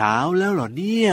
[0.00, 1.12] ช้าแล้วเหรอเนี่ย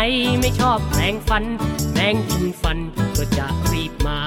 [0.00, 0.08] ไหน
[0.40, 1.44] ไม่ชอบแปลงฟัน
[1.92, 2.78] แปลงกินฟัน
[3.16, 4.18] ก็จะรีบมา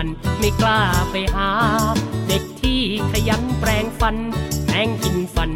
[0.00, 0.06] ัน
[0.38, 1.50] ไม่กล้าไปหา
[2.28, 2.80] เด็กที่
[3.12, 4.16] ขยันแปลงฟัน
[4.64, 5.50] แปลงกินฟัน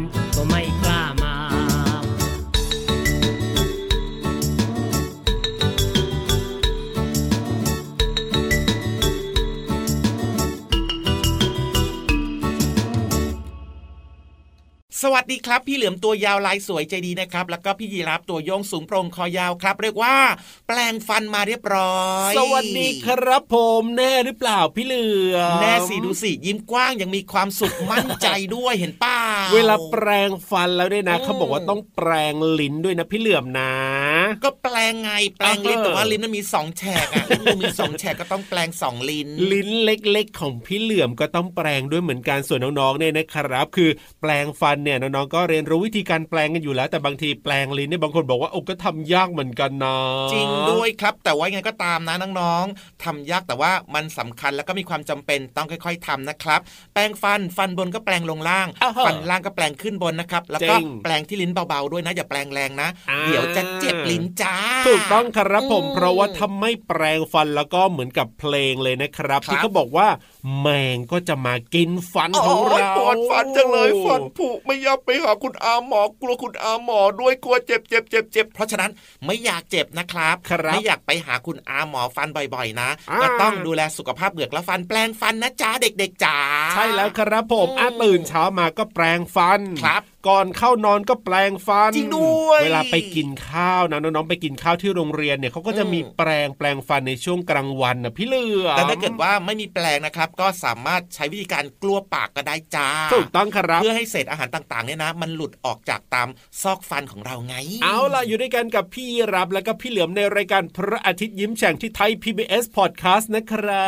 [15.07, 20.15] สวัสดีครับ พี่เหลือมตัวยาวลายสวยใจดีนะครับ แล้วก็พี่ยีรับตัวโยงสูงโปร่งคอยาวครับ เรียกว่า
[20.67, 29.17] แปลงฟันมาเรียบร้อย สวัสดีครับผมแน่หรือเปล่าพี่เหลือมแน่สิดูสิยิ้มกว้างยังมีความสุขมั่นใจด้วยเห็นป้า
[29.53, 33.73] เวลาแปลงฟันแล้วด้วยนะเขาบอกว่าต้องแปลงลิ้นด้วยนะพี่เหลือมนะ
[34.43, 43.89] ก็แปลงไงแปลงลิ้นแต่ว่าลิ้นมันมีสองแฉกอะลิ้นมีสองแฉกก็ต้องแปลงสองลิ้น ลิ้นเล็ก ๆ ของพี่เหลือมก็ต้องแปลงด้วยเหมือนกันส่วนน้องๆเนี่ยนะครับ คือ
[44.21, 49.97] แปลงฟันเนี่ยน้องๆก็เรียนรู้วิธีการแปลงกันอยู่แล้ว แต่บางทีแปลงลิ้นเนี่ยบางคนบอกว่าโอ้ก็ทำยากเหมือนกันนะ
[50.33, 56.59] จริงด้วยครับ แต่ว่าไงก็ตามนะน้องๆทำยากแต่ว่ามันสำคัญแล้วก็มีความจำเป็นต้องค่อย ๆทำนะครับ
[56.93, 58.67] แปลงฟันฟันบนก็แปลงลงล่าง
[59.05, 62.89] ฟันล่างก็แปลงขึ้นบนนะครับ แล้วก็แปลงที่ลิ้นเบาๆด้วยนะ อย่าแปลงแรงนะ
[63.27, 64.55] เดี๋ยวจะเจ็บลิ้นจ้า
[64.87, 70.07] ถูกต้องครับผมเพราะว่าทำไม่แปลงฟันแล้วก็เหมือนกับเพลงเลยนะครับ ที่เขาบอกว่า
[70.61, 78.91] แมงก็จะมากินฟันของเราปวดฟันจังเลยฟันผุไม่ยอมไปหาคุณอาหมอกลัวคุณอาหมอด้วยกลัวเจ็บเจ็บเจ็บเจ็บเพราะฉะนั้น
[79.25, 80.35] ไม่อยากเจ็บนะครับ
[80.73, 82.89] ไม่อยากไปหาคุณอาหมอฟันบ่อยๆ นะ
[83.21, 86.37] ก็ต้องดูแลสุขภาพเบือกและฟันแปลงฟันนะจ๊ะเด็กๆจ๋า
[86.71, 106.27] ใช่แล้วครับผมอาตื่นเช้ามาก็แปลงฟันครับ ก่อนเข้านอนก็แปลงฟันจริงด้วย เวลาไปกินข้าวนะน้องๆไปกินข้าวที่โรงเรียนเนี่ยเขาก็จะมีแปลงแปลงฟันในช่วงกลางวันนะพี่เลือแต่ถ้าเกิดว่าไม่มีแปลงนะครับ ก็สามารถใช้วิธีการกลัวปากก็ได้จ้าถูกต้องครับ เพื่อให้เศษอาหารต่างๆเนี่ยนะ มันหลุดออกจากตาม
[106.61, 113.85] ซอกฟันของเราไง เอาล่ะอยู่ด้วยกันกับพี่รับแล้วก็พี่เหลือมในรายการพระอาทิตย์ยิ้มแฉ่งที่ไทย PBS Podcast นะครั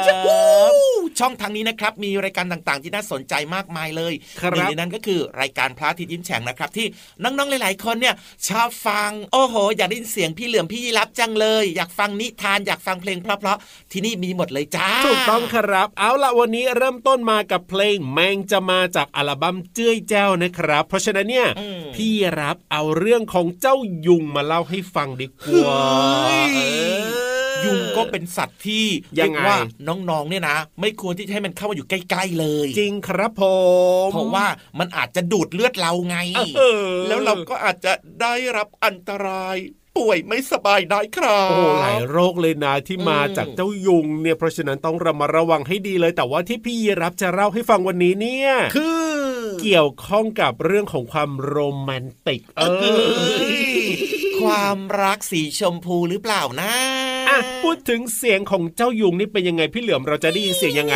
[0.69, 0.71] บ
[1.19, 4.13] ช่องทางนี้นะครับมีรายการต่างๆ ที่น่าสนใจมากมายเลย
[4.51, 6.87] หนึ่งในนั้นก็คือรายการพระอาทิตย์ยิ้มแฉ่งนะครับ ที่
[7.23, 8.15] น้องๆหลาย ๆ คนเนี่ย
[8.47, 21.47] ชอบฟัง โอ้โห อยากได้ยินเสียงพี่เหลือมพี่ยีรับจังเลย อยากฟังนิทานอยากฟังเพลงเพราะๆที่นี่มีหมดเลยจ้าถูกต้องครับ เอาละวันนี้เริ่มต้นมากับเพลงแมงจะมาจากอัลบั้มเจ้ยแจ้วนะครับ เพราะฉะนั้นเนี่ย
[21.95, 23.75] พี่รับเอาเรื่องของเจ้า
[24.07, 25.81] ยุงมาเล่าให้ฟังดีกว่า
[26.33, 26.56] ยุงก็
[28.11, 28.85] เป็นสัตว์ที่
[29.19, 29.57] ยังว่า
[29.87, 33.43] น้องๆเนี่ยนะ ไม่ควรที่จะให้มันเข้ามาอยู่ใกล้ ๆ เลย จริงครับผ
[34.07, 34.45] มเพราะว่า
[34.79, 36.17] มันอาจจะดูดเลือดเราไง
[37.07, 39.57] แล้วเราก็อาจจะได้รับอันตราย
[39.97, 49.11] ป่วยไม่สบายได้ครับโอ้หลายโรคเลยนะที่มาจากเจ้ายุงเนี่ยเพราะฉะนั้นต้องระมัดระวังให้ดีเลย แต่ว่าที่พี่รับจะเล่าให้ฟังวันนี้เนี่ยคือ
[49.61, 53.27] เกี่ยวข้องกับเรื่องของความโรแมนติก เออ
[54.41, 56.73] ความรักสีชมพูหรือเปล่านะ
[57.27, 60.95] อะพูดถึงเสียงของเจ้ายุงนี่เป็นยังไงพี่เหลือมเราจะได้ยินเสียงยังไง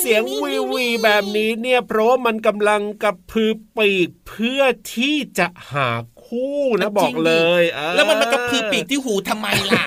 [0.00, 4.62] เสียงวีวีแบบนี้เนี่ยเพราะว่ามันกำลังกระพือปีกเพื่อ
[4.94, 5.88] ที่จะหา
[6.28, 7.62] คู่นะบอกเลย
[7.94, 9.82] แล้วมันมากระพือปีกที่หูทำไมล่ะ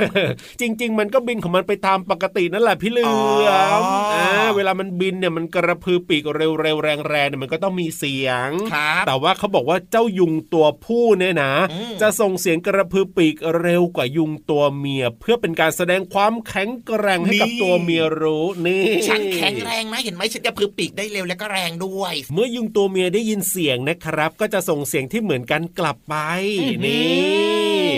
[0.61, 3.09] จริง ๆ มันก็บินของมันไปตามปกตินั่นแหละพี่เหลื
[3.47, 3.51] อ
[3.81, 3.83] ม
[4.55, 8.49] เวลามันบินเนี่ยมันกระพือปีกเร็วๆแรงๆเนี่ยมันก็ต้องมีเสียง
[9.07, 11.53] แต่ว่าเขาบอกว่าเจ้ายุงตัวผู้เนี่ยนะ
[12.01, 26.15] จะส่งเสียงกระพือปีกเร็วกว่ายุงตัวเมีย เพื่อเป็นการแสดงความแข็งแกร่งให้กับตัวเมียรู้นี่ฉันแข็งแรงไหมเห็นไหมฉันจะพือปีกได้เร็วและก็แรงด้วย เมื่อยุงตัวเมียได้ยินเสียงนะครับ ก็จะส่งเสียงที่เหมือนกันกลับไป
[26.85, 27.91] นี่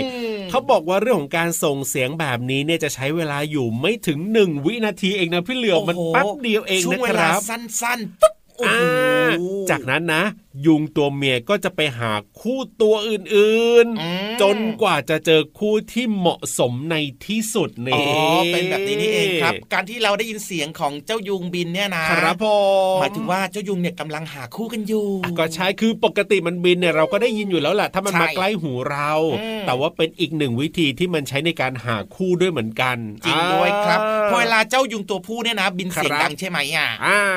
[0.49, 8.33] เขาบอกว่าเรื่องของการส่งเสียงแบบนี้เนี่ยจะใช้เวลาอยู่ไม่ถึงหนึ่งวินาทีเองนะพี่เหลือมันแป๊บเดียวเองนะครับ สั้นๆปุ๊บ
[8.67, 9.29] อ่า
[9.69, 10.23] จากนั้นนะ
[10.65, 16.95] ยุงตัวเมียก็จะไปหาคู่ตัวอื่นๆ จนกว่าจะเจอคู่ที่เหมาะสมใน
[17.25, 17.99] ที่สุดนี่อ๋
[18.37, 22.47] อเป็นแบบนี้นี่เองครับ การที่เราได้ยินเสียงของเจ้ายุงบินเนี่ยนะครับผ
[22.95, 25.07] มหมายถึงว่าเจ้ายุงเนี่ยกำลังหาคู่กันอยู่
[25.39, 29.11] ก็ใช่คือปกติมันบินเนี่ยเราก็ได้ยินอยู่แล้วแหละถ้ามันมาใกล้หูเรา
[29.67, 36.89] แต่ว่าเป็นอีกหนึ่งวิธีที่มันใช้ในการหาคู่ด้วยเหมือนกันจริงด้วยครับพอเวลาเจ้ายุงตัวผู้เนี่ยนะ บินเสียงดังใช่ไหมอะ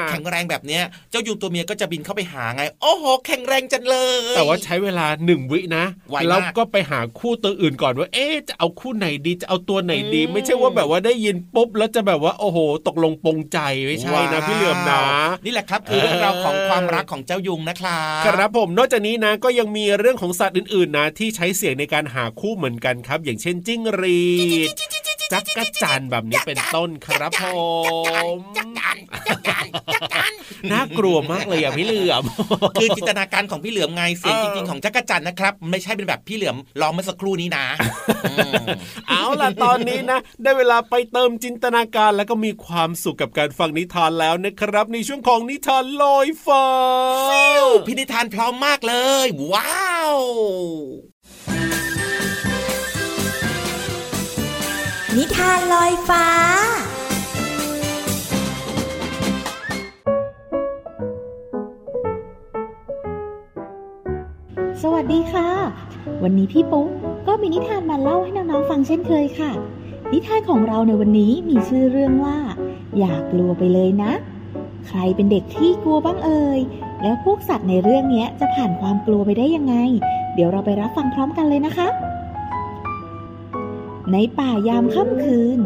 [0.09, 3.97] แข็งแรงแบบเนี้ยเจ้ายุงตัวเมียก็จะบินเข้าไปหาไงโอ้โหแข็งแรงจังเล
[4.33, 5.85] ย แต่ว่าใช้เวลาหนึ่งวินะ
[6.29, 15.03] แล้วก็ไปหาคู่ตัวอื่นก่อนว่า เอ๊จะเอาคู่ไหนดีจะเอาตัวไหนดี ไม่ใช่ว่าแบบว่าได้ยินปุ๊บแล้วจะแบบว่าโอ้โห ตกลงปงใจไม่ใช่นะพี่เหลือมนะ
[15.45, 24.23] นี่แหละครับคือเรื่องราวของความรักของเจ้ายุงนะครับครับผมนอกจากนี้นะก็ยังมีเรื่องของสัตว์อื่นๆนะ ที่ใช้เสียงในการหาคู่เหมือนกันครับ อย่างเช่นจิ้งรี
[24.67, 24.69] ด
[25.33, 27.45] จักกะจันแบบนี้เป็นต้นครับผ
[28.37, 28.97] มจักจัน
[29.29, 29.56] จักจัน
[29.95, 30.33] จักจัน
[30.73, 32.23] น่ากลัวมากเลยอะพี่เหลือม
[32.81, 37.67] คือจินตนาการของพี่เหลือมไงเสียงจริงๆของจักรจันนะครับ ไม่ใช่เป็นแบบพี่เหลือมร้องเมื่อสักครู่นี้นะ
[39.09, 46.67] เอาล่ะตอนนี้นะ ได้เวลาไปเติมจินตนาการแล้วก็มีความสุขกับการฟังนิทานแล้วนะครับ ในช่วงของนิทานลอยฟ้า
[47.87, 50.17] พี่นิทานพร้อมมากเลย ว้าว
[55.17, 56.27] นิทานลอยฟ้า
[64.95, 65.49] วัสดีค่ะ
[66.23, 66.89] วันนี้พี่ปุ๊ก
[67.27, 69.53] ก็มีนิทานมาเล่าให้น้องๆฟังเช่นเคยค่ะ
[70.13, 72.37] นิทานของเราในวันนี้มีชื่อเรื่องว่า
[72.99, 74.13] อย่ากลัวไปเลยนะ
[74.87, 76.61] ใครเป็นเด็กที่กลัวบ้างเอ่ย
[77.03, 79.75] แล้วพวกสัตว์ในเรื่องนี้จะผ่านความกลัวไปได้ยังไง
[80.35, 81.89] เดี๋ยวเราไปรับฟังพร้อมกันเลยนะคะ
[84.13, 85.59] ในป่ายามค่ำคืน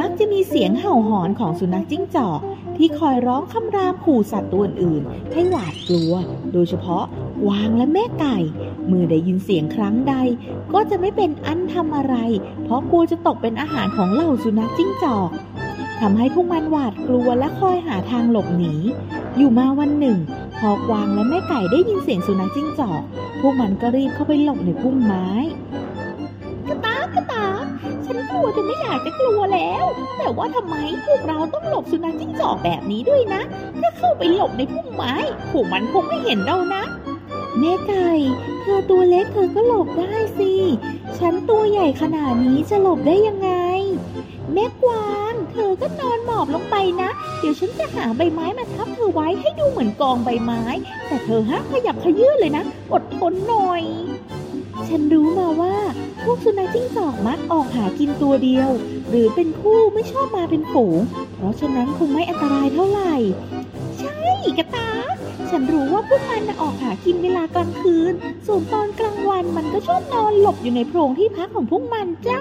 [0.00, 2.40] มักจะมีเสียงเห่าหอนของสุนัขจิ้งจอก
[2.78, 5.02] ที่คอยร้องคำรามขู่สัตว์ตัวอื่น
[5.32, 6.12] ให้หวาดกลัว
[6.52, 7.04] โดยเฉพาะ
[7.42, 8.36] กวางและแม่ไก่
[8.86, 10.14] เมื่อได้ยินเสียงครั้งใด
[10.72, 12.14] ก็จะไม่เป็นอันทำอะไร
[12.64, 15.30] เพราะกลัวจะตกเป็นอาหารของเหล่าสุนัขจิ้งจอก
[16.00, 18.74] ทำให้พวกมันหวาดกลัวและคอยหาทางหลบหนี
[19.36, 20.18] อยู่มาวันหนึ่ง
[20.58, 23.02] พอกวางและแม่ไก่ได้ยินเสียงสุนัขจิ้งจอก
[23.40, 25.28] พวกมันก็รีบเข้าไปหลบในพุ่มไม้
[28.08, 29.84] ฉันกลัวจนไม่อยากจะกลัวแล้ว
[30.18, 30.76] แต่ว่าทำไม
[31.06, 33.42] พวกเราต้องหลบสุนัขจิ้งจอกแบบนี้ด้วยนะ
[33.80, 35.14] ถ้าเข้าไปหลบในพุ่มไม้
[35.50, 36.82] พวกมันคงไม่เห็นเรานะ
[37.58, 38.10] แม่ไก่
[38.62, 40.52] เธอตัวเล็กเธอก็หลบได้สิ
[41.18, 43.50] ฉันตัวใหญ่ขนาดนี้จะหลบได้ยังไง
[44.52, 50.62] แม่กวางเธอก็นอนหมอบลงไปนะ เดี๋ยวฉันจะหาใบไม้มาทับเธอไว้ให้ดูเหมือนกองใบไม้
[51.06, 53.82] แต่เธอห้ามขยับขยื่นเลยนะ อดทนหน่อย
[54.88, 55.74] ฉันรู้มาว่า
[56.17, 58.68] พ วกสุนัขจิ้งจอกมักออกหากินตัวเดียว
[59.08, 61.00] หรือเป็นคู่ไม่ชอบมาเป็นฝูง
[61.34, 63.14] เพราะฉะนั้นคงไม่อันตรายเท่าไหร่
[63.98, 64.18] ใช่
[64.58, 64.90] กระตา
[65.50, 68.12] ฉันรู้ว่าพวกมันออกหากินเวลากลางคืน
[68.46, 72.40] ส่วนตอนกลางวันมันก็ชอบนอนหลบอยู่ในโพรงที่พักของพวกมันจ้า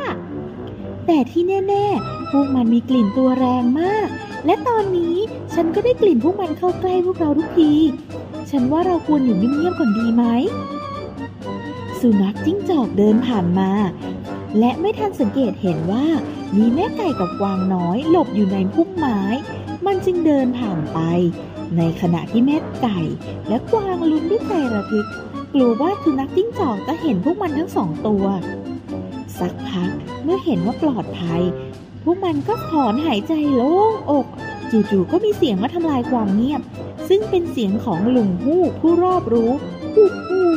[1.07, 4.07] แต่ที่แน่ๆ พวกมันมีกลิ่นตัวแรงมาก
[4.45, 5.15] และตอนนี้
[5.53, 7.71] ฉันก็ได้กลิ่นพวกมันเข้าใกล้พวกเราทุกที
[8.51, 10.23] ฉันว่าเราควรอยู่เงียบๆก่อนดีไหม
[12.01, 13.71] สุนัขจิ้งจอกเดินผ่านมา
[14.59, 16.05] และไม่ทันสังเกตเห็นว่า
[16.57, 19.21] มีแม่ไก่กับกวางน้อยหลบอยู่ในพุ่มไม้
[19.85, 20.99] มันจึงเดินผ่านไป
[21.77, 22.99] ในขณะที่แม่ไก่
[23.47, 25.07] และกวางลุ้นด้วยใจระทึก
[25.53, 28.25] กลัวว่าสุนัขจิ้งจอกจะเห็นพวกมันทั้งสองตัว
[29.39, 29.91] สักพัก
[30.23, 31.41] เมื่อเห็นว่าปลอดภัย
[32.03, 34.27] พวกมันก็ถอนหายใจโล่งอก
[34.71, 36.61] จู่ๆก็มีเสียงมาทำลายความเงียบ
[37.09, 39.51] ซึ่งเป็นเสียงของลุงฮู้ผู้รอบรู้
[39.95, 40.51] ฮู้ฮู้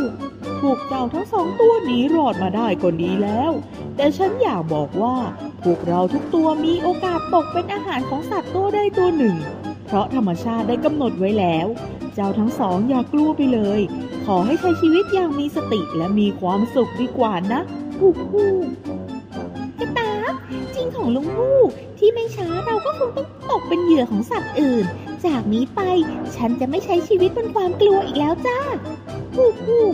[0.61, 3.53] พวกเจ้าทั้งสองตัวหนีรอดมาได้ก็ดีแล้ว
[3.97, 5.17] แต่ฉันอยากบอกว่า
[5.65, 9.37] พวกเราทุกตัวมีโอกาสตกเป็นอาหารของสัตว์ตัวใดตัวหนึ่ง
[9.87, 11.67] เพราะธรรมชาติได้กำหนดไว้แล้ว
[12.15, 13.81] เจ้าทั้งสองอย่ากลัวไปเลย
[14.27, 17.61] ขอให้ใช้ชีวิตอย่างมีสติและมีความสุขดีกว่านะ
[17.99, 18.55] ฮู้ฮู้
[19.79, 20.13] กระตา
[20.75, 21.61] จริงของลุงฮู้
[21.99, 24.85] ที่ไม่ช้าเราก็คงต้องตกเป็นเหยื่อของสัตว์อื่น
[25.27, 25.81] จากนี้ไป
[26.37, 28.59] ฉันจะไม่ใช้ชีวิตบนความกลัวอีกแล้วจ้า
[29.35, 29.87] ฮู้ฮู้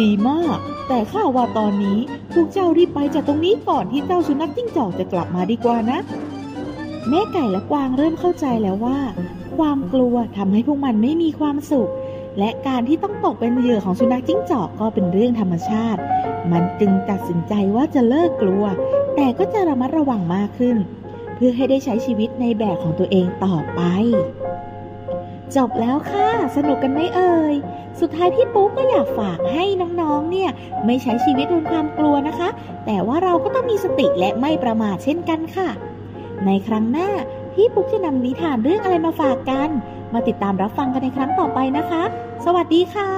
[0.00, 0.58] ดีมาก
[0.88, 1.98] แต่ข้าว่าตอนนี้
[2.32, 5.98] พวกเจ้ารีบไปจากตรงนี้ก่อนที่เจ้าสุนัขจิ้งจอกจะกลับมาดีกว่านะ
[7.08, 8.98] แม่ไก่และกวางเริ่มเข้าใจแล้วว่า
[9.56, 11.90] ความกลัวทำให้พวกมันไม่มีความสุข
[12.38, 16.00] และการที่ต้องตกเป็นเหยื่อของสุนัขจิ้งจอกก็เป็นเรื่องธรรมชาติ
[16.52, 18.64] มันจึงตัดสินใจว่าจะเลิกกลัว
[19.16, 20.76] แต่ก็จะระมัดระวังมากขึ้น
[21.34, 23.80] เพื่อให้ได้ใช้ชีวิตในแบบของตัวเองต่อไป
[25.56, 27.54] จบแล้วค่ะ สนุกกันไหมเอ่ย
[28.06, 29.64] สุดท้ายพี่ปุ๊กก็อยากฝากให้
[30.00, 30.50] น้องๆ เนี่ย
[30.86, 32.48] ไม่ใช้ชีวิตบนความกลัวนะคะ
[32.86, 35.68] แต่ว่าเราก็ต้องมีสติและไม่ประมาทเช่นกันค่ะ
[36.46, 37.08] ในครั้งหน้า
[37.54, 39.70] พี่ปุ๊กจะนำนิทานเรื่องอะไรมาฝากกัน
[40.14, 42.02] มาติดตามรับฟังกันในครั้งต่อไปนะคะ
[42.44, 43.10] สวัสดีค่ะ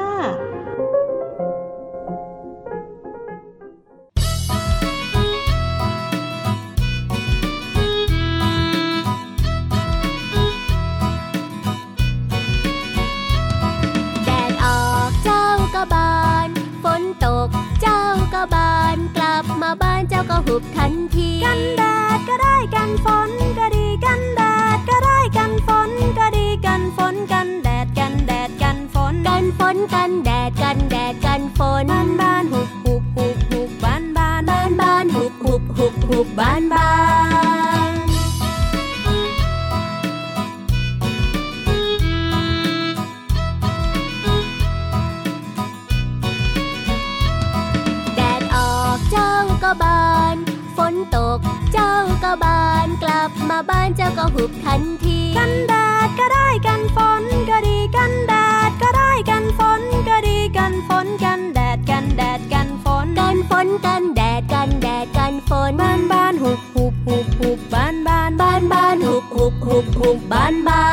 [53.57, 55.75] บมาบ้านเจ้าก็หุบทันที กันแด
[56.07, 58.35] ดก็ได้กันฝนก็ดีกันแด
[58.69, 70.85] ดก็ได้กันฝนก็ดีกันฝนกันแดดกันแดดกันฝนกันฝนกันแดดกันแดดกันฝนบ้านบ้านหุบหุบหุบหุบบ้านบ้านบ้านบ้านหุบหุบหุบหุบบ้านบ้า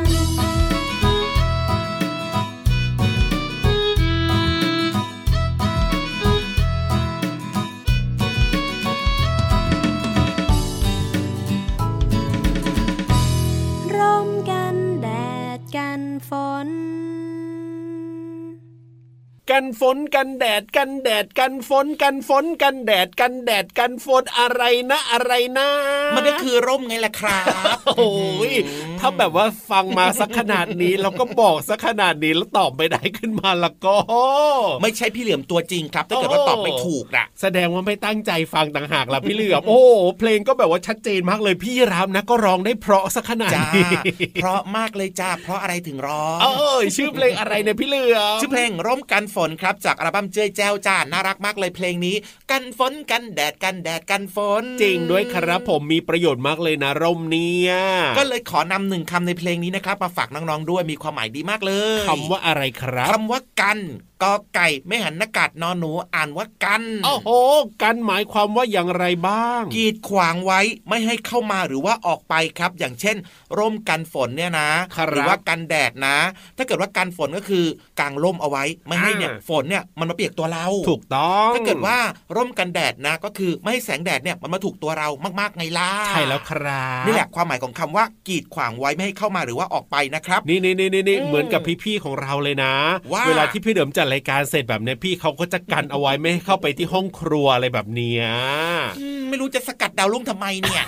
[0.00, 0.01] น
[19.52, 25.68] กันฝนกันแดดกันแดดกันฝนกันฝนกันแดดกันแดดกันฝนอะไรนะอะไรนะ
[26.14, 27.44] มันก็คือร่มไงล่ะครับ
[27.96, 28.12] โอ้
[28.50, 28.52] ย
[29.00, 33.96] ถ้าแบบว่าฟังมาสักขนาดนี้แล้วก็บอกสักขนาดนี้แล้วตอบไม่ได้ขึ้นมาละก็
[34.82, 39.82] ไม่ใช่พี่เหลือมตัวจริงครับถ้าเกิดว่าตอบไม่ถูกนะแสดงว่าไม่ตั้งใจฟังต่างหากล่ะพี่เหลือมโอ้
[40.18, 43.90] เพลงก็แบบว่าชัดเจนมากเลยพี่รามนะก็ร้องได้เพราะสักขนาดนี้
[44.34, 46.46] เพราะมากเลยจ้าเพราะอะไรถึงร้องเอ
[46.78, 52.16] อชื่อเพลงอะไรเนี่ยพี่เหลือมชื่อเพลงร่มกันฝนครับจากอัลบั้มเจ้ยแจ้วจ้าน่ารักมากเลยเพลงนี้
[52.50, 57.72] กันฝนกันแดดกันแดดกันฝน จริงด้วยครับผมมีประโยชน์มากเลยนะร่มเนี่ย
[58.18, 63.78] ก็เลยขอนำหนึ่งคำในเพลงนี้นะครับมาฝากน้องๆด้วยมีความหมายดีมากเลยคำว่าอะไรครับคำว่ากัน
[64.22, 67.30] กอไก่ไม่หันนากาศนอนหนูอ่านว่ากันโอ้โห
[67.82, 73.16] กันหมายความว่าอย่างไรบ้าง กีดขวางไว้ไม่ให้เข้ามาหรือว่าออกไปครับ อย่างเช่น
[73.58, 74.70] ร่มกันฝนเนี่ยนะ
[75.08, 76.16] หรือว่ากันแดดนะ
[76.56, 77.64] ถ้าเกิดว่ากันฝนก็คือ
[78.00, 81.96] กางร่มเอาไว้ ไม่ให้เนี่ยฝนเนี่ยมันมาเปียกตัวเรา ถูกต้องถ้าเกิดว่า
[82.36, 85.08] ร่มกันแดดนะ ก็คือไม่ให้แสงแดดเนี่ยมันมาถูกตัวเรา
[85.40, 92.74] มากๆไงล่ะใช่แล้วครับนี่แหละความหมายของคำว่า กีดขวางไว้ไม่ให้เข้ามาหรือว่าออกไปนะครับ นี่นี่นี่นี่เหมือนกับพี่ๆของเราเลยนะ
[93.28, 98.24] เวลาที่พี่เดิมจัดรายการเสร็จแบบนี้พี่เขาก็จะกันเอาไว้ไม่ให้เข้าไปที่ห้องครัวอะไรแบบเนี้ย
[99.28, 100.84] ไม่รู้จะสกัดดาวรุ่งทำไมเนี่ย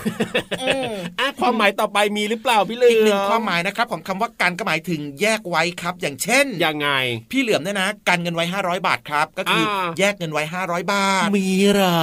[1.21, 6.88] อะความหมายต่อไปมีหรือเปล่าพี่เหลืออีกหนึ่งความหมายนะครับของคำว่ากันก็หมายถึงแยกไว้ครับ อย่างเช่นยังไง
[7.33, 9.64] พี่เหลือมเนี่ยนะ กันเงินไว้ 500 บาทครับ ก็คือ
[9.99, 11.99] แยกเงินไว้ 500 บาท มีหรอ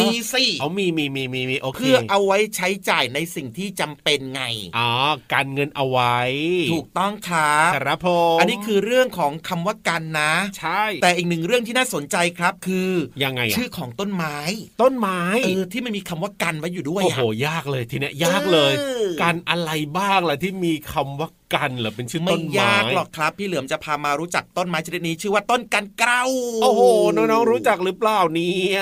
[0.00, 4.42] มีสิเอามีมีมีมีมีโอเคเพื่อเอาไว้ใช้จ่ายในสิ่งที่จำเป็นไง
[4.78, 4.90] อ๋อ
[5.32, 6.18] การเงินเอาไว้
[6.72, 12.90] ถูกต้องครับครับผมอันนี้คือเรื่องของคำว่ากันนะใช่ แต่อีกหนึ่งเรื่องที่น่าสนใจครับคือ
[13.24, 14.36] ยังไงชื่อของต้นไม้
[14.82, 18.72] ต้นไม้เออที่มันมีคำว่ากันไว้อยู่ด้วยโอ้โหยากเลยทีเนี้ยยากเลย
[19.22, 26.22] กันอะไรบ้างล่ะที่มีคำว่ากันเหรอเป็นชื่อต้นไม้ไม่ยากหรอกครับ พี่เหลือมจะพามารู้จักต้นไม้ชนิดนี้ ชื่อว่าต้นกันเกลา
[26.62, 26.82] โอ้โห
[27.16, 28.80] น้องๆรู้จักหรือเปล่าเนี่ย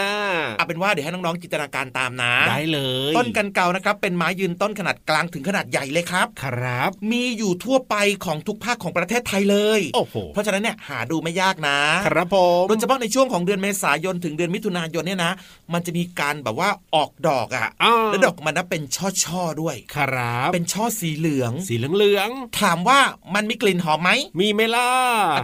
[0.59, 2.79] เอาเป็นว่าเดี๋ยวให้น้องๆจินตนาการตามนะได้เล
[3.11, 15.33] ย ต้นกันเกานะครับเป็นไม้ยืนต้นขนาดกลางถึงขนาดใหญ่เลยครับครับ มีอยู่ทั่วไปของทุกภาคของประเทศไทยเลยโอ้โหเพราะฉะนั้นเนี่ยหาดูไม่ยากนะ ครับผมโดยเฉพาะในช่วงของเดือนเมษายนถึงเดือนมิถุนายนเนี่ยนะ
[15.73, 17.69] มันจะมีการแบบว่าออกดอกอะ
[18.07, 18.83] แล้วดอกมันนะเป็น
[19.25, 23.01] ช่อๆด้วย ครับ เป็นช่อสีเหลือง สีเหลืองๆถามว่า
[23.35, 24.89] มันมีกลิ่นหอมไหม มีไหมล่ะ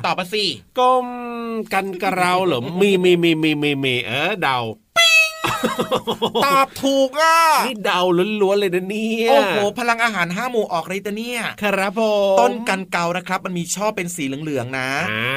[0.06, 0.44] ตอบมาสิ
[0.78, 1.06] ก้ม
[1.72, 4.58] กันกระเราเหรอมีมีมีมีมีมีเออเดา
[6.44, 8.00] ตอบถูกอะนี่เดา
[8.42, 12.02] ล้วนๆเลยนะเนี่ยโอ้โหพลังอาหารห้าหมู่ออกเลยตะเนี่ย ครับผ
[12.35, 14.90] มต้นกันเกานะครับ มันมีช่อเป็นสีเหลืองๆนะ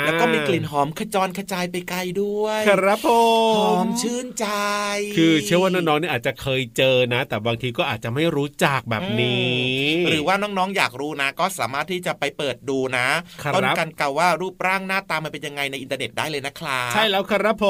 [0.05, 3.09] แล้วก็มีกลิ่นหอมขจรกระจายไปไกลด้วย ครับผ
[3.51, 4.47] มหอมชื่นใจ
[5.17, 9.57] คือเชื่อว่าน้องๆเนี่ยอาจจะเคยเจอนะ แต่บางทีก็อาจจะไม่รู้จักแบบนี้
[10.09, 13.07] หรือว่าน้องๆอยากรู้นะ ก็สามารถที่จะไปเปิดดูนะ
[13.55, 17.65] ต้นกันเกาว่ารูปร่างหน้าตามันเป็นยังไงในอินเทอร์เน็ตได้เลยนะครับใช่แล้วครับผ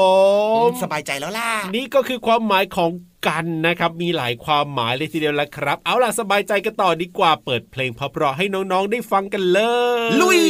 [0.64, 2.90] มสบายใจแล้วล่ะนี่ก็คือความหมายของ
[3.26, 9.60] กันนะครับมีหลายความหมายเลยทีเดียวแล้วครับ เอาล่ะสบายใจกันต่อดีกว่าเปิดเพลงเพราะๆให้น้องๆได้ฟังกันเล
[10.08, 10.42] ย ลุย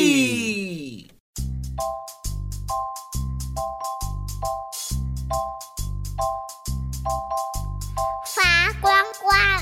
[8.36, 8.52] ฟ้า
[8.84, 9.58] กว้างกว้าง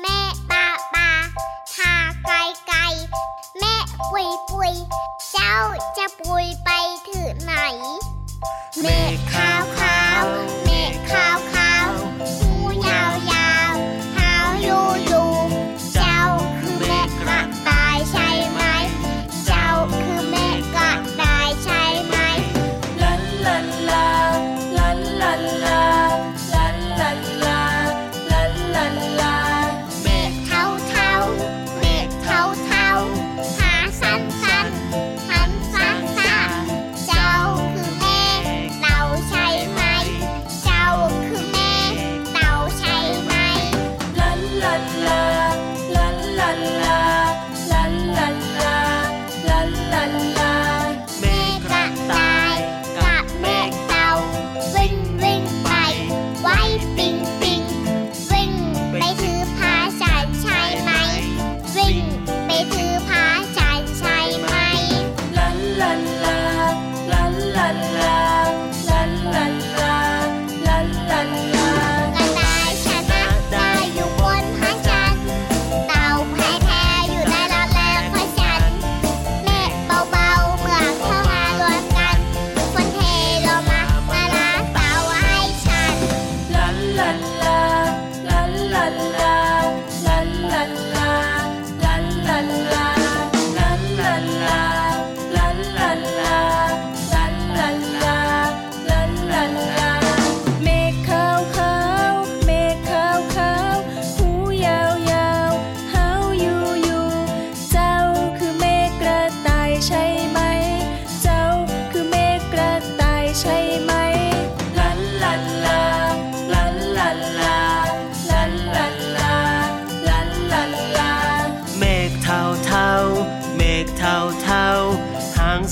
[0.00, 0.18] แม่
[0.50, 1.10] ป่าป่า
[1.76, 2.78] ทาไกลไกล
[3.58, 3.74] แม่
[4.10, 4.74] ปุยปุย
[5.32, 5.56] เจ้า
[5.96, 6.70] จะปุยไป
[7.08, 7.54] ถือไหน
[8.80, 10.24] เมฆขาวขาว
[10.64, 11.51] เมฆขาวข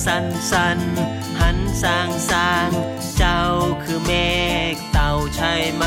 [0.07, 0.79] สันสัน
[1.41, 2.71] หันสางสาง
[3.17, 3.43] เจ้า
[3.83, 4.13] คือเม
[4.73, 5.85] ฆเต่าใช่ไหม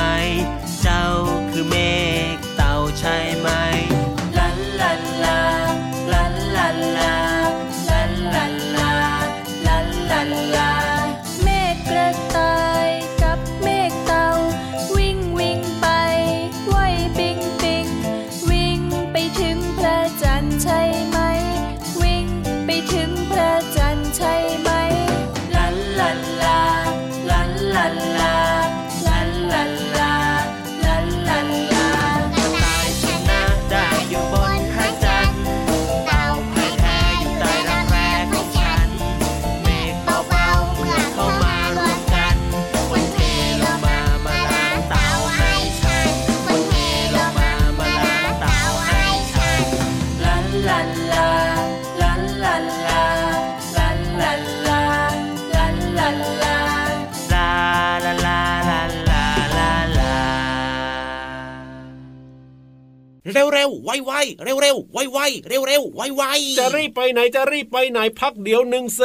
[63.84, 64.12] ไวไว
[64.44, 66.24] เร็วเร็วไวไวเร็วเร็วไวไว
[66.60, 69.02] จะรีบไปไหนจะรีบไปไหนพักเดี๋ยวหนึ่งเซ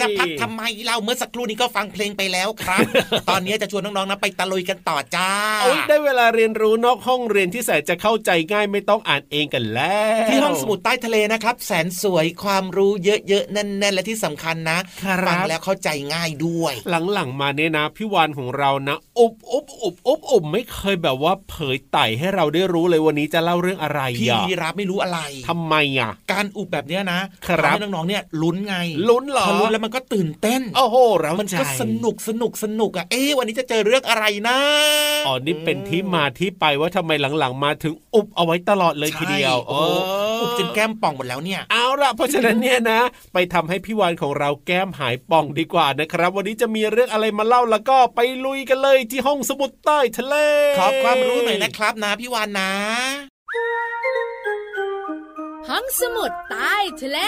[0.00, 2.80] จะพักทำไมเราเมื่อสักครู่นี้ก็ฟังเพลงไปแล้วครับ
[3.28, 5.30] ตอนนี้จะชวนน้องๆนะไปตะลุยกันต่อจ้า
[5.62, 14.78] โอ้ยได้เวลาเรียนรู้นอกห้องเรียนที่แสนจะเข้าใจง่ายไม่ต้องอ่านเองกันแล้ว ที่ห้องสมุดใต้ทะเลนะครับ แสนสวยความรู้เยอะๆแน่นๆและที่สำคัญนะ
[15.28, 16.72] ฟังแล้วเข้าใจง่ายด้วย
[17.12, 28.76] หลังๆมาเนี่ยนะพี่วานของเรานะอุบอุบอุบอุบอุบไม่เคยแบบว่าเผยไต่ให้เราได้รู้เลยวันนี้จะเล่าเรื่องอะไรพี่อะยีรับไม่รู้อะไรทำไมอะ การอุบแบบเนี้ยนะครับทำให้น้องๆเนี่ยลุ้นไง
[29.08, 34.58] ลุ้นเหรอพอลุ้นแล้วมันก็ตื่นเต้นโอ้โหเรามันใจก็สนุกสนุกสนุกอะเอ๊ะวันนี้จะเจอเรื่องอะไรนะ
[35.26, 39.94] อ๋อนี่เป็นที่มาที่ไปว่าทำไมหลังๆมาถึงอุบเอาไว้ตลอดเลยทีเดียวใช่โอ้โห
[40.40, 43.00] อุบจนแก้มป่องหมดแล้วเนี่ยเอาล่ะเพราะฉะนั้นเนี่ยนะ
[43.32, 50.34] ไปทำให้พี่วานของเราแก้มหายป่องดีกว่านะครับ วันนี้จะมีเรื่องอะไรมาเล่าแล้วก็ไปลุยกันเลยที่ห้องสมุดใต้ทะเล
[50.78, 52.70] ขอความรู้หน่อยนะครับนะพี่วานนะ
[55.68, 57.18] ห้องสมุดใต้ทะเล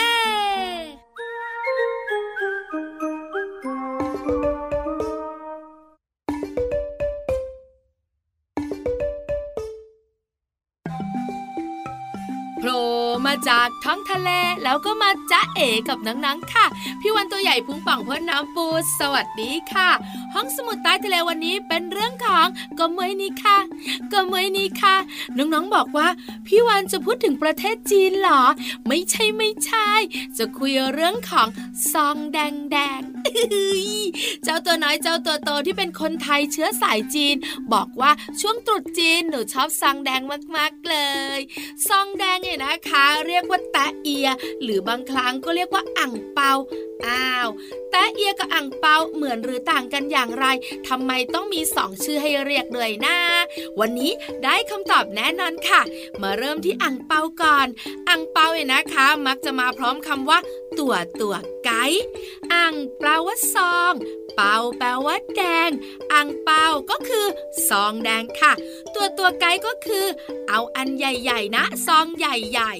[13.48, 14.30] จากท้องทะเล
[14.64, 16.66] แล้วก็มาจ้าเอกับนังๆค่ะ
[17.00, 18.66] พี่วันตัวใหญ่พุงป่องพ่นน้ำปู
[18.98, 19.90] สวัสดีค่ะ
[20.34, 22.46] ห้องสมุดใต้ทะเลวันนี้เป็นเรื่องของ
[22.78, 23.58] ก็เมยนี้ค่ะ
[24.12, 24.96] ก็เมยนี้ค่ะ
[25.36, 26.08] น้องๆบอกว่า
[26.46, 28.42] พี่วันจะพูดถึงประเทศจีนเหรอ
[28.88, 29.90] ไม่ใช่ไม่ใช่
[30.38, 31.48] จะคุยเรื่องของ
[31.92, 33.00] ซองแดงแดง
[34.44, 37.36] เจ้าตัวน้อยเจ้าตัวโตที่เป็นคนไทยเชื้อสายจีน
[37.72, 40.20] บอกว่าช่วงตรุษจีนหนูชอบซองแดง
[40.56, 40.96] มากๆเล
[41.36, 41.38] ย
[41.88, 44.28] ซองแดงเนี่ยนะคะเรียกว่าแตะเอีย
[44.62, 46.52] หรือบางครั้งก็เรียกว่าอ่างเปา
[47.06, 47.48] อ้าว
[47.90, 50.46] แต่เอียกับอ่างเปาเหมือนหรือต่างกันอย่างไร
[50.88, 53.16] ทำไมต้องมีสองชื่อให้เรียกเลยนะ
[53.80, 54.12] วันนี้
[54.44, 55.80] ได้คำตอบแน่นอนค่ะ
[56.22, 57.68] มาเริ่มที่อ่างเปาก่อน
[58.08, 60.38] อ่างเปาเนี่ยนะคะ มักจะมาพร้อมคำว่า
[60.78, 61.34] ตัวตัว
[61.64, 62.04] ไกด์
[62.52, 63.92] อ่างแปลว่าซอง
[64.34, 65.70] เปาแปลว่าแดง
[66.12, 67.26] อ่างเปาก็คือ
[67.68, 68.52] ซองแดงค่ะ
[68.94, 70.06] ตัวตัวไกด์ก็คือ
[70.48, 72.72] เอาอันใหญ่ ๆ นะ ซองใหญ่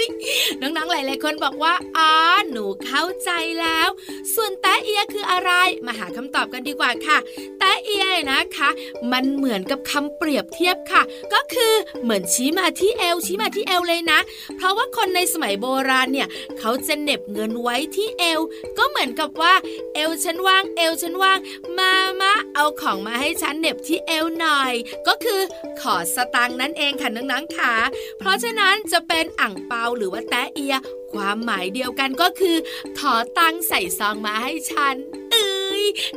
[0.00, 2.10] ๆ น้องๆ หลายๆ คนบอกว่าอ๋อ
[2.50, 3.88] หนูเข้าใจแล้ว
[4.34, 5.50] ส่วนแตะเอียคืออะไร
[5.86, 7.18] มาหาคำตอบกันดีกว่าค่ะ
[7.58, 8.70] แตะเอียนะคะ
[9.12, 14.20] มันเหมือนกับคำเปรียบเทียบค่ะ ก็คือเหมือนชี้มาที่เอวชี้มาที่เอวเลยนะ
[14.56, 18.40] เพราะว่าคนในสมัยโบราณเนี่ย เขาจะเน็บเงินไว้ที่เอว
[18.78, 19.54] ก็เหมือนกับว่า
[19.94, 21.38] เอวฉันว่างเอวฉันว่าง
[21.78, 24.72] มามาเอาของมาให้ฉันเน็บที่เอวหน่อย
[25.06, 25.40] ก็คือ
[25.80, 27.74] ขอสตังนั่นเองค่ะน้องๆค่ะ
[28.18, 30.76] เพราะฉะนั้นจะเป็นอ่างเปาหรือว่าแตะเอีย
[31.12, 32.56] ความหมายเดียวกันก็คือ
[32.98, 34.94] ขอตังใส่ซองมาให้ฉัน
[35.30, 35.49] เอ้ย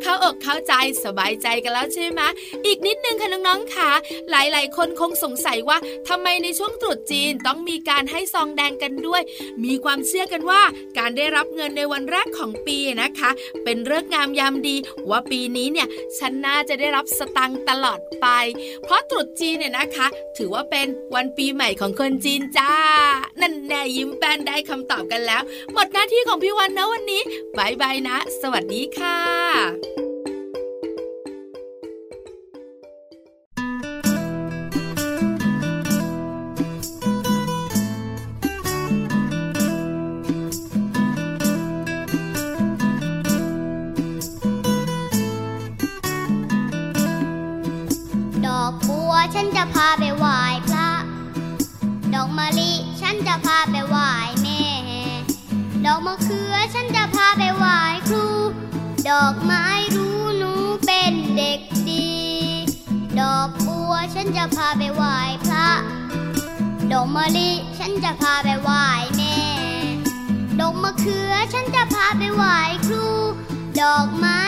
[0.01, 0.73] เข้าอกเข้าใจ
[1.03, 2.21] สบายใจกันแล้วใช่ไหม
[2.65, 3.91] อีกนิดนึงค่ะน้องๆค่ะ
[4.29, 5.77] หลายๆ คนคงสงสัยว่า
[6.09, 9.21] ทำไมในช่วงตรุษจีนต้องมีการให้ซองแดงกันด้วย
[9.63, 10.61] มีความเชื่อกันว่า
[10.97, 13.29] การได้รับเงินในวันแรกของปีนะคะ
[13.63, 14.75] เป็นเรื่องงามยามดี
[15.09, 18.27] ว่าปีนี้เนี่ยฉันน่าจะได้รับสตังค์ตลอดไป
[18.83, 22.73] เพราะตรุษจีนเนี่ยนะคะ ถือว่าเป็นวันปีใหม่ของคนจีนจ้า
[23.41, 25.41] นั่นแน่ยิ้มแป้นได้คำตอบกันแล้ว
[25.73, 27.21] หมดหน้าที่ของพี่วันนะวันนี้
[27.57, 30.02] บายบายนะ สวัสดีค่ะ
[68.13, 68.83] จะพาไปไหว้
[69.17, 69.37] แม่
[70.59, 73.05] ดอกมะเขือฉันจะพาไปไหว้ครู
[73.79, 74.42] ดอกไม้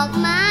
[0.00, 0.43] อกไม้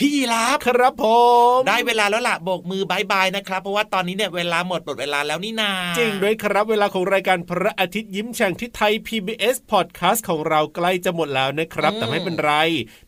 [0.00, 1.04] พี่ยีราฟครับผ
[1.56, 12.52] มได้เวลาแล้วล่ะโบกมือบายบายนะครับ เพราะว่าตอนนี้เนี่ยเวลาหมดหมดเวลาแล้วนี่นาจริงด้วยครับเวลาของรายการพระอาทิตย์ยิ้มแฉ่งที่ไทย PBS Podcast ของเราใกล้จะหมดแล้วนะครับ แต่ไม่เป็นไร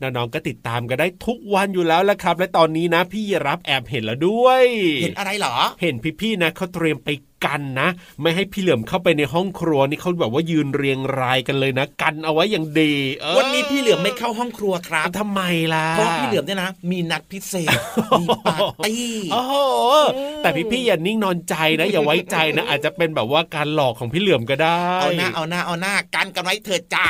[0.01, 4.64] น้องๆก็ติดตามกันได้ทุกวันอยู่แล้วละครับ และตอนนี้นะพี่รับแอบเห็นแล้วด้วย
[5.03, 7.09] เห็นอะไรเหรอ เห็นพี่ๆนะเขาเตรียมไป
[7.46, 7.88] กันนะ
[8.20, 12.92] ไม่ให้พี่เหลือมเข้าไปในห้องครัวนี่เขาแบบว่ายืนเรียงรายกันเลยนะ กันเอาไว้อย่างดี
[13.37, 15.40] วันนี้พี่เหลือมไม่เข้าห้องครัวครับทำไม
[15.74, 17.77] ล่ะเพราะพี่เหลือมเนี่ยนะมีนัดพิเศษ
[18.20, 19.55] มีปาร์ตี้โอ้โห
[20.42, 27.07] แต่พี่ๆอย่านิ่งนอนใจนะ อย่าไว้ใจนะ อาจจะเป็นแบบว่าการหลอกของพี่เหลือมก็ได้เอาหน้าเอาหน้าเอาหน้ากันกันไว้เถิดจ้า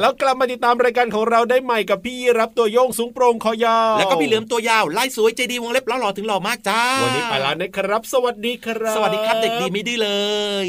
[0.00, 10.10] แล้วกลับมาติดตามรายการของเราได้ใหม่กับพี่รับตัวโยงสูงโปร่งคอยาวแล้วก็พี่เหลือมตัวยาวไล่สวยใจดีวงเล็บล้อหล่อถึงหล่อมากจ้าวันนี้ไปแล้วนะครับ สวัสดีครับสวัสดีครับเด็กดีไม่ดื้อเล
[10.66, 10.68] ย